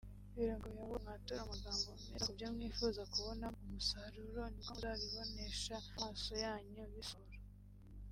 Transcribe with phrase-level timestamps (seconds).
[0.35, 6.83] biragoye ahubwo mwature amagambo meza ku byo mwifuza kubonamo umusaruro ni bwo muzabibonesha amaso yanyu
[6.95, 7.41] bisohora